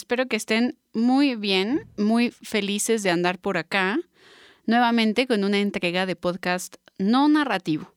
[0.00, 4.00] Espero que estén muy bien, muy felices de andar por acá,
[4.64, 7.92] nuevamente con una entrega de podcast no narrativo.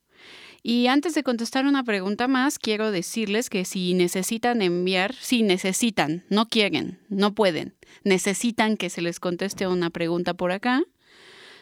[0.61, 6.25] Y antes de contestar una pregunta más, quiero decirles que si necesitan enviar, si necesitan,
[6.29, 7.73] no quieren, no pueden,
[8.03, 10.83] necesitan que se les conteste una pregunta por acá,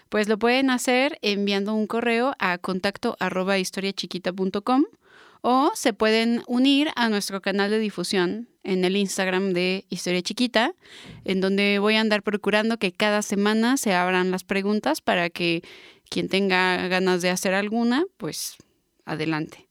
[0.10, 4.86] pues lo pueden hacer enviando un correo a contacto arroba historiachiquita.com
[5.42, 10.74] o se pueden unir a nuestro canal de difusión en el Instagram de Historia Chiquita,
[11.26, 15.64] en donde voy a andar procurando que cada semana se abran las preguntas para que
[16.10, 18.58] quien tenga ganas de hacer alguna, pues
[19.06, 19.68] adelante.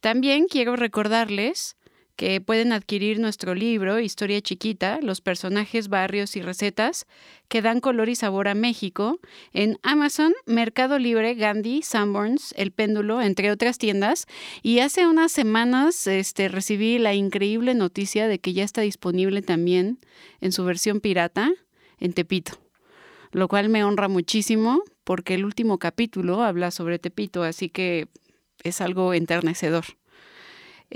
[0.00, 1.76] También quiero recordarles
[2.16, 7.06] que pueden adquirir nuestro libro Historia Chiquita, los personajes, barrios y recetas
[7.48, 9.18] que dan color y sabor a México
[9.52, 14.26] en Amazon, Mercado Libre, Gandhi, Sanborns, El Péndulo, entre otras tiendas.
[14.62, 19.98] Y hace unas semanas este, recibí la increíble noticia de que ya está disponible también
[20.40, 21.52] en su versión pirata
[21.98, 22.52] en Tepito,
[23.32, 28.08] lo cual me honra muchísimo porque el último capítulo habla sobre Tepito, así que
[28.62, 29.84] es algo enternecedor.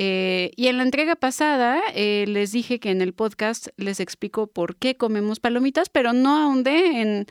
[0.01, 4.47] Eh, y en la entrega pasada eh, les dije que en el podcast les explico
[4.47, 7.27] por qué comemos palomitas, pero no ahondé en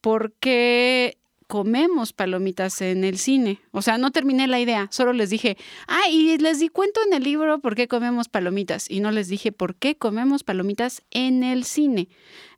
[0.00, 3.60] por qué comemos palomitas en el cine.
[3.70, 7.12] O sea, no terminé la idea, solo les dije, ah, y les di cuento en
[7.12, 8.90] el libro por qué comemos palomitas.
[8.90, 12.08] Y no les dije por qué comemos palomitas en el cine.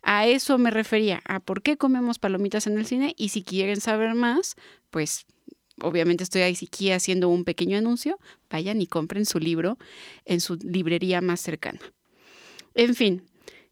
[0.03, 3.13] A eso me refería, a por qué comemos palomitas en el cine.
[3.19, 4.55] Y si quieren saber más,
[4.91, 5.27] pues
[5.83, 8.19] obviamente estoy aquí haciendo un pequeño anuncio,
[8.51, 9.79] vayan y compren su libro
[10.25, 11.81] en su librería más cercana.
[12.75, 13.23] En fin,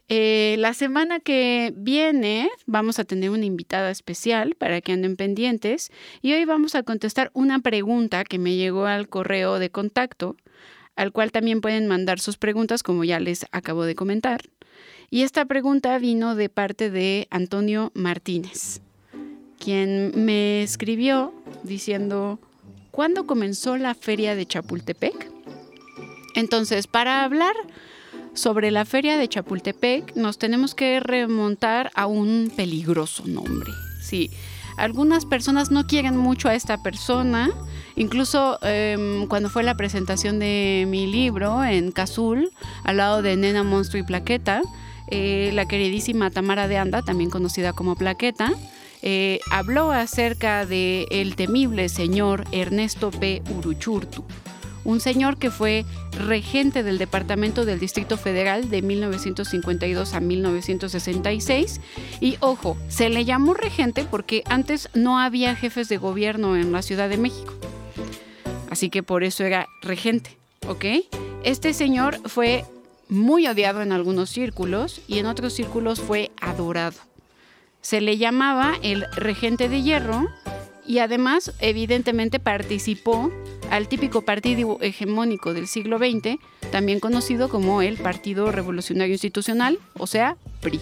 [0.09, 5.91] eh, la semana que viene vamos a tener una invitada especial para que anden pendientes
[6.23, 10.37] y hoy vamos a contestar una pregunta que me llegó al correo de contacto,
[10.95, 14.43] al cual también pueden mandar sus preguntas como ya les acabo de comentar.
[15.11, 18.81] Y esta pregunta vino de parte de Antonio Martínez
[19.67, 21.35] quien me escribió
[21.65, 22.39] diciendo,
[22.93, 25.29] ¿cuándo comenzó la feria de Chapultepec?
[26.37, 27.53] Entonces, para hablar
[28.33, 33.73] sobre la feria de Chapultepec, nos tenemos que remontar a un peligroso nombre.
[34.01, 34.31] Sí,
[34.77, 37.51] algunas personas no quieren mucho a esta persona.
[37.97, 42.53] Incluso em, cuando fue la presentación de mi libro en Cazul,
[42.85, 44.63] al lado de Nena Monstruo y Plaqueta,
[45.11, 48.53] eh, la queridísima Tamara de Anda, también conocida como Plaqueta,
[49.09, 53.41] eh, habló acerca del el temible señor Ernesto P.
[53.57, 54.25] Uruchurtu,
[54.83, 55.85] un señor que fue
[56.19, 61.81] regente del Departamento del Distrito Federal de 1952 a 1966.
[62.21, 66.83] Y ojo, se le llamó regente porque antes no había jefes de gobierno en la
[66.83, 67.55] Ciudad de México.
[68.71, 70.37] Así que por eso era regente,
[70.67, 70.85] ¿ok?
[71.45, 72.65] Este señor fue
[73.09, 76.97] muy odiado en algunos círculos y en otros círculos fue adorado.
[77.87, 80.27] Se le llamaba el regente de hierro
[80.85, 83.31] y además evidentemente participó
[83.71, 86.41] al típico partido hegemónico del siglo XX,
[86.73, 90.81] también conocido como el Partido Revolucionario Institucional, o sea, PRI.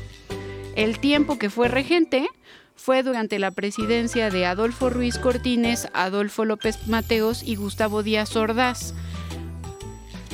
[0.77, 2.27] El tiempo que fue regente
[2.75, 8.95] fue durante la presidencia de Adolfo Ruiz Cortines, Adolfo López Mateos y Gustavo Díaz Ordaz,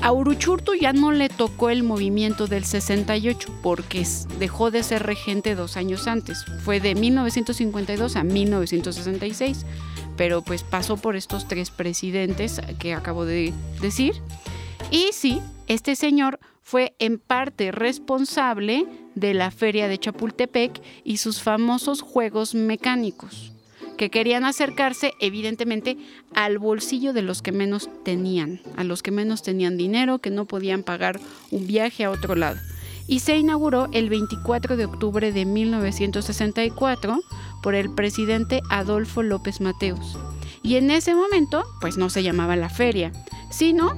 [0.02, 4.06] a Uruchurtu ya no le tocó el movimiento del 68 porque
[4.38, 6.44] dejó de ser regente dos años antes.
[6.64, 9.66] Fue de 1952 a 1966,
[10.16, 14.14] pero pues pasó por estos tres presidentes que acabo de decir.
[14.90, 21.42] Y sí, este señor fue en parte responsable de la feria de Chapultepec y sus
[21.42, 23.52] famosos juegos mecánicos
[24.00, 25.98] que querían acercarse evidentemente
[26.34, 30.46] al bolsillo de los que menos tenían, a los que menos tenían dinero, que no
[30.46, 32.58] podían pagar un viaje a otro lado.
[33.06, 37.20] Y se inauguró el 24 de octubre de 1964
[37.62, 40.18] por el presidente Adolfo López Mateos.
[40.62, 43.12] Y en ese momento, pues no se llamaba la feria,
[43.50, 43.92] sino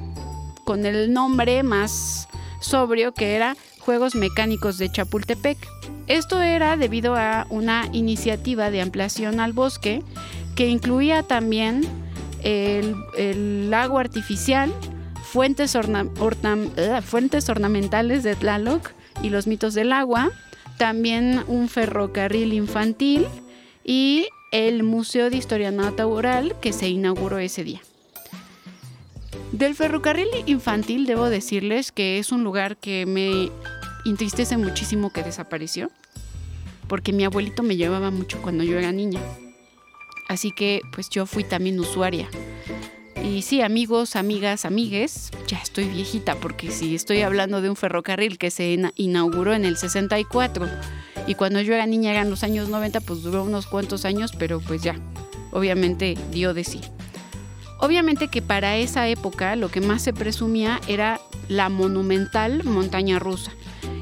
[0.64, 2.28] con el nombre más
[2.58, 5.58] sobrio que era Juegos Mecánicos de Chapultepec.
[6.06, 10.02] Esto era debido a una iniciativa de ampliación al bosque
[10.55, 11.82] que incluía también
[12.44, 14.73] el, lago artificial,
[15.25, 20.31] fuentes, eh, fuentes ornamentales de Tlaloc y los mitos del agua,
[20.79, 23.26] también un ferrocarril infantil
[23.84, 27.81] y el Museo de Historia Natural que se inauguró ese día.
[29.52, 33.50] Del ferrocarril infantil debo decirles que es un lugar que me
[34.06, 35.90] entristece muchísimo que desapareció,
[36.88, 39.20] porque mi abuelito me llevaba mucho cuando yo era niña.
[40.28, 42.31] Así que pues yo fui también usuaria.
[43.22, 48.38] Y sí, amigos, amigas, amigues, ya estoy viejita porque si estoy hablando de un ferrocarril
[48.38, 50.66] que se inauguró en el 64
[51.26, 54.60] y cuando yo era niña eran los años 90, pues duró unos cuantos años, pero
[54.60, 54.96] pues ya,
[55.52, 56.81] obviamente dio de sí.
[57.82, 63.50] Obviamente que para esa época lo que más se presumía era la monumental montaña rusa.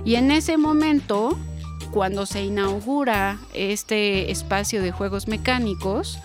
[0.05, 1.38] Y en ese momento,
[1.91, 6.19] cuando se inaugura este espacio de juegos mecánicos,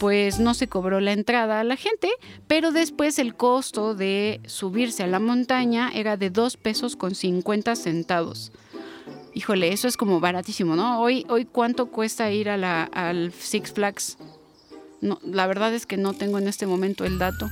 [0.00, 2.08] pues no se cobró la entrada a la gente,
[2.48, 7.76] pero después el costo de subirse a la montaña era de 2 pesos con 50
[7.76, 8.50] centavos.
[9.34, 11.00] Híjole, eso es como baratísimo, ¿no?
[11.00, 14.18] Hoy, hoy ¿cuánto cuesta ir a al Six Flags?
[15.00, 17.50] La verdad es que no tengo en este momento el dato,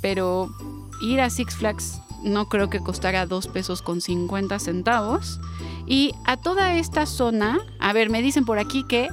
[0.00, 0.54] pero
[1.02, 5.40] ir a Six Flags no creo que costara 2 pesos con 50 centavos.
[5.86, 9.08] Y a toda esta zona, a ver, me dicen por aquí que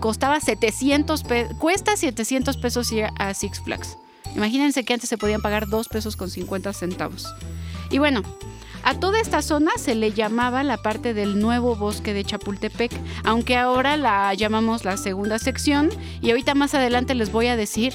[0.00, 3.96] costaba 700 pesos, cuesta 700 pesos ir a Six Flags.
[4.34, 7.26] Imagínense que antes se podían pagar 2 pesos con 50 centavos.
[7.90, 8.22] Y bueno,
[8.82, 12.92] a toda esta zona se le llamaba la parte del nuevo bosque de Chapultepec,
[13.24, 15.90] aunque ahora la llamamos la segunda sección
[16.20, 17.94] y ahorita más adelante les voy a decir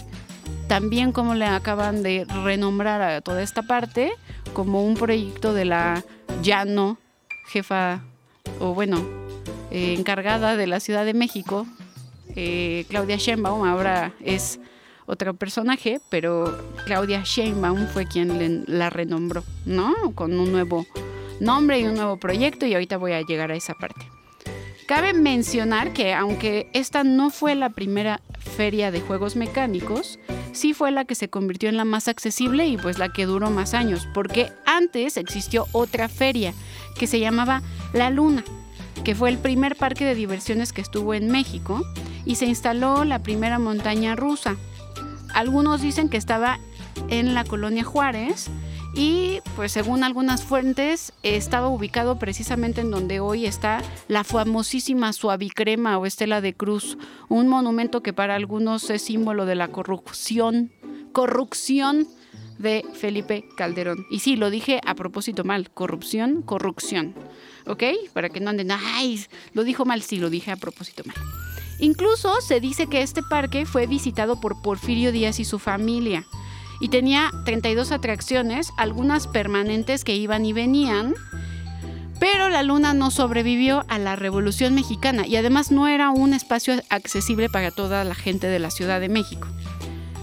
[0.67, 4.11] también cómo le acaban de renombrar a toda esta parte
[4.53, 6.03] como un proyecto de la
[6.41, 6.97] Llano,
[7.47, 8.01] jefa
[8.59, 9.05] o bueno,
[9.69, 11.65] eh, encargada de la Ciudad de México
[12.35, 14.59] eh, Claudia Sheinbaum ahora es
[15.05, 19.93] otro personaje, pero Claudia Sheinbaum fue quien la renombró, ¿no?
[20.15, 20.85] Con un nuevo
[21.39, 24.05] nombre y un nuevo proyecto y ahorita voy a llegar a esa parte.
[24.87, 28.19] Cabe mencionar que aunque esta no fue la primera
[28.57, 30.19] feria de juegos mecánicos,
[30.51, 33.49] sí fue la que se convirtió en la más accesible y pues la que duró
[33.49, 36.53] más años, porque antes existió otra feria
[36.97, 37.61] que se llamaba
[37.93, 38.43] La Luna,
[39.03, 41.81] que fue el primer parque de diversiones que estuvo en México
[42.25, 44.57] y se instaló la primera montaña rusa.
[45.33, 46.59] Algunos dicen que estaba
[47.09, 48.49] en la colonia Juárez
[48.93, 55.97] y pues según algunas fuentes estaba ubicado precisamente en donde hoy está la famosísima Suavicrema
[55.97, 56.97] o Estela de Cruz,
[57.29, 60.71] un monumento que para algunos es símbolo de la corrupción,
[61.13, 62.07] corrupción
[62.57, 64.05] de Felipe Calderón.
[64.11, 67.15] Y sí, lo dije a propósito mal, corrupción, corrupción.
[67.65, 67.83] ¿Ok?
[68.13, 71.15] Para que no anden, ay, lo dijo mal, sí, lo dije a propósito mal.
[71.81, 76.25] Incluso se dice que este parque fue visitado por Porfirio Díaz y su familia
[76.79, 81.15] y tenía 32 atracciones, algunas permanentes que iban y venían,
[82.19, 86.75] pero la luna no sobrevivió a la Revolución Mexicana y además no era un espacio
[86.89, 89.47] accesible para toda la gente de la Ciudad de México.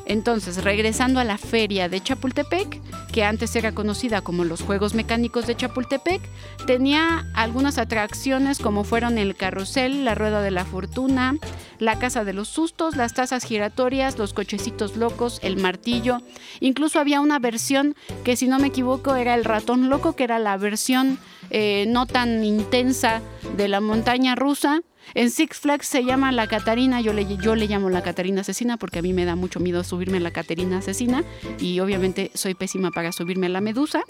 [0.09, 2.81] Entonces, regresando a la feria de Chapultepec,
[3.13, 6.23] que antes era conocida como los Juegos Mecánicos de Chapultepec,
[6.67, 11.37] tenía algunas atracciones como fueron el carrusel, la rueda de la fortuna,
[11.79, 16.23] la casa de los sustos, las tazas giratorias, los cochecitos locos, el martillo.
[16.61, 17.95] Incluso había una versión
[18.25, 21.19] que, si no me equivoco, era el ratón loco, que era la versión
[21.51, 23.21] eh, no tan intensa
[23.57, 24.83] de la montaña rusa
[25.15, 28.77] en Six Flags se llama la Catarina, yo le, yo le llamo la Catarina asesina
[28.77, 31.25] porque a mí me da mucho miedo subirme a la Catarina asesina
[31.59, 34.03] y obviamente soy pésima para subirme a la Medusa.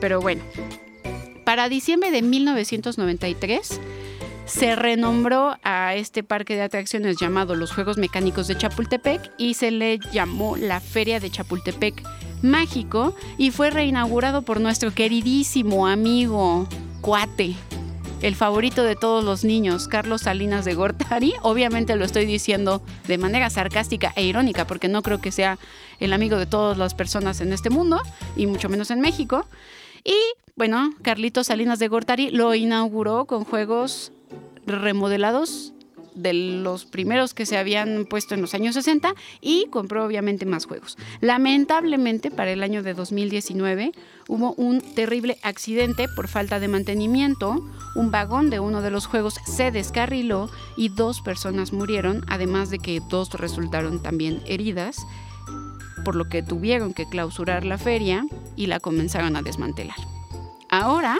[0.00, 0.42] Pero bueno,
[1.44, 3.80] para diciembre de 1993
[4.44, 9.70] se renombró a este parque de atracciones llamado los Juegos Mecánicos de Chapultepec y se
[9.70, 12.02] le llamó la Feria de Chapultepec
[12.42, 16.66] Mágico y fue reinaugurado por nuestro queridísimo amigo
[17.00, 17.54] cuate
[18.22, 21.34] el favorito de todos los niños, Carlos Salinas de Gortari.
[21.42, 25.58] Obviamente lo estoy diciendo de manera sarcástica e irónica, porque no creo que sea
[26.00, 28.00] el amigo de todas las personas en este mundo,
[28.36, 29.46] y mucho menos en México.
[30.04, 30.16] Y
[30.56, 34.12] bueno, Carlitos Salinas de Gortari lo inauguró con juegos
[34.66, 35.72] remodelados
[36.14, 40.66] de los primeros que se habían puesto en los años 60 y compró obviamente más
[40.66, 40.96] juegos.
[41.20, 43.92] Lamentablemente para el año de 2019
[44.28, 47.64] hubo un terrible accidente por falta de mantenimiento,
[47.94, 52.78] un vagón de uno de los juegos se descarriló y dos personas murieron, además de
[52.78, 54.96] que dos resultaron también heridas,
[56.04, 58.24] por lo que tuvieron que clausurar la feria
[58.56, 59.96] y la comenzaron a desmantelar.
[60.68, 61.18] Ahora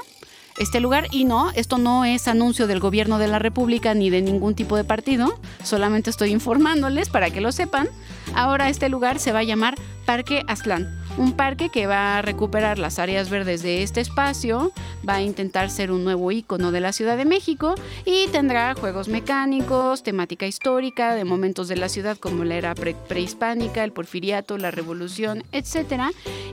[0.59, 1.07] este lugar.
[1.11, 4.77] Y no, esto no es anuncio del gobierno de la República ni de ningún tipo
[4.77, 7.89] de partido, solamente estoy informándoles para que lo sepan.
[8.35, 9.75] Ahora este lugar se va a llamar
[10.07, 14.73] Parque Aztlán un parque que va a recuperar las áreas verdes de este espacio,
[15.09, 17.75] va a intentar ser un nuevo icono de la Ciudad de México
[18.05, 23.85] y tendrá juegos mecánicos, temática histórica, de momentos de la ciudad como la era prehispánica,
[23.85, 26.05] el porfiriato, la revolución, etc.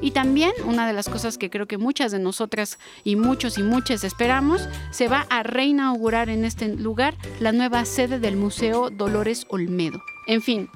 [0.02, 3.64] Y también una de las cosas que creo que muchas de nosotras y muchos y
[3.64, 9.46] muchas esperamos, se va a reinaugurar en este lugar la nueva sede del Museo Dolores
[9.50, 10.02] Olmedo.
[10.28, 10.70] En fin,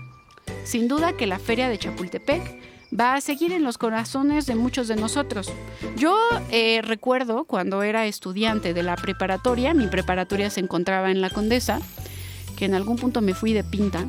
[0.64, 4.88] sin duda que la Feria de Chapultepec va a seguir en los corazones de muchos
[4.88, 5.52] de nosotros.
[5.98, 6.18] Yo
[6.52, 11.80] eh, recuerdo cuando era estudiante de la preparatoria, mi preparatoria se encontraba en la Condesa,
[12.58, 14.06] que en algún punto me fui de pinta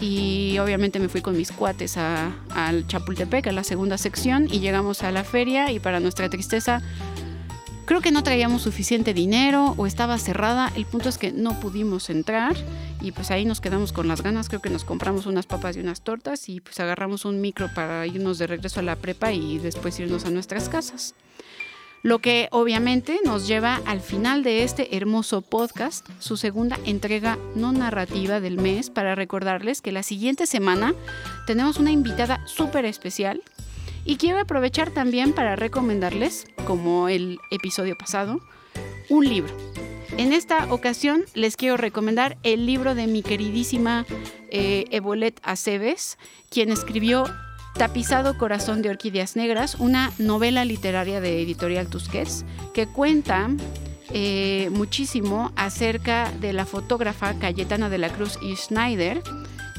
[0.00, 5.02] y obviamente me fui con mis cuates al Chapultepec, a la segunda sección, y llegamos
[5.02, 6.82] a la feria y para nuestra tristeza
[7.90, 10.70] creo que no traíamos suficiente dinero o estaba cerrada.
[10.76, 12.54] El punto es que no pudimos entrar
[13.00, 14.48] y pues ahí nos quedamos con las ganas.
[14.48, 18.06] Creo que nos compramos unas papas y unas tortas y pues agarramos un micro para
[18.06, 21.16] irnos de regreso a la prepa y después irnos a nuestras casas.
[22.04, 27.72] Lo que obviamente nos lleva al final de este hermoso podcast, su segunda entrega no
[27.72, 30.94] narrativa del mes, para recordarles que la siguiente semana
[31.44, 33.42] tenemos una invitada súper especial
[34.10, 38.40] y quiero aprovechar también para recomendarles, como el episodio pasado,
[39.08, 39.56] un libro.
[40.18, 44.06] En esta ocasión les quiero recomendar el libro de mi queridísima
[44.50, 47.24] eh, Evolet Aceves, quien escribió
[47.76, 53.48] Tapizado Corazón de Orquídeas Negras, una novela literaria de Editorial Tusquets que cuenta
[54.12, 59.22] eh, muchísimo acerca de la fotógrafa Cayetana de la Cruz y Schneider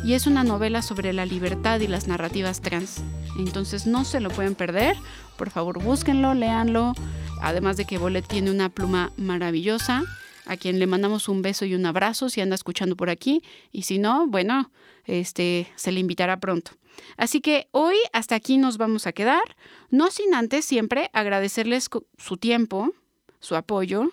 [0.04, 3.02] y es una novela sobre la libertad y las narrativas trans.
[3.38, 4.96] Entonces no se lo pueden perder,
[5.38, 6.94] por favor búsquenlo, léanlo,
[7.42, 10.04] además de que Bolet tiene una pluma maravillosa
[10.46, 13.84] a quien le mandamos un beso y un abrazo si anda escuchando por aquí y
[13.84, 14.72] si no, bueno,
[15.06, 16.72] este se le invitará pronto.
[17.16, 19.56] Así que hoy hasta aquí nos vamos a quedar,
[19.90, 22.92] no sin antes siempre agradecerles su tiempo,
[23.40, 24.12] su apoyo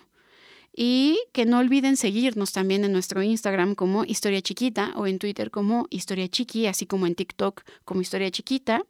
[0.75, 5.51] y que no olviden seguirnos también en nuestro Instagram como Historia Chiquita o en Twitter
[5.51, 8.83] como Historia Chiqui, así como en TikTok como Historia Chiquita.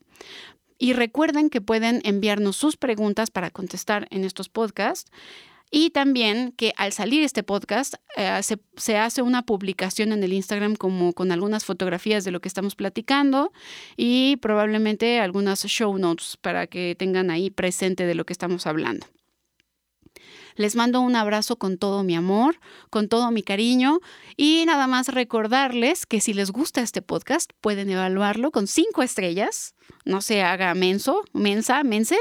[0.78, 5.12] Y recuerden que pueden enviarnos sus preguntas para contestar en estos podcasts
[5.72, 8.42] y también que al salir este podcast eh,
[8.78, 12.76] se, hace una publicación en el Instagram como con algunas fotografías de lo que estamos
[12.76, 13.52] platicando
[13.96, 19.06] y probablemente algunas show notes para que tengan ahí presente de lo que estamos hablando.
[20.56, 24.00] Les mando un abrazo con todo mi amor, con todo mi cariño
[24.38, 29.76] y nada más recordarles que si les gusta este podcast pueden evaluarlo con cinco estrellas.
[30.06, 32.18] No se haga menso, mensa, mense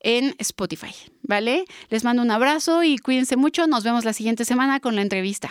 [0.00, 1.64] en Spotify, ¿vale?
[1.88, 3.66] Les mando un abrazo y cuídense mucho.
[3.66, 5.50] Nos vemos la siguiente semana con la entrevista.